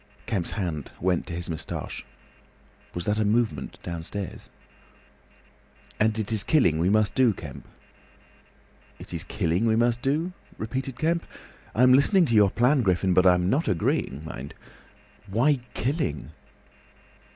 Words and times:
Kemp's 0.25 0.49
hand 0.53 0.91
went 0.99 1.27
to 1.27 1.33
his 1.35 1.47
moustache. 1.47 2.03
Was 2.95 3.05
that 3.05 3.19
a 3.19 3.23
movement 3.23 3.77
downstairs? 3.83 4.49
"And 5.99 6.17
it 6.17 6.31
is 6.31 6.43
killing 6.43 6.79
we 6.79 6.89
must 6.89 7.13
do, 7.13 7.33
Kemp." 7.33 7.67
"It 8.97 9.13
is 9.13 9.23
killing 9.23 9.67
we 9.67 9.75
must 9.75 10.01
do," 10.01 10.33
repeated 10.57 10.97
Kemp. 10.97 11.23
"I'm 11.75 11.93
listening 11.93 12.25
to 12.25 12.33
your 12.33 12.49
plan, 12.49 12.81
Griffin, 12.81 13.13
but 13.13 13.27
I'm 13.27 13.47
not 13.47 13.67
agreeing, 13.67 14.23
mind. 14.25 14.55
Why 15.27 15.59
killing?" 15.75 16.31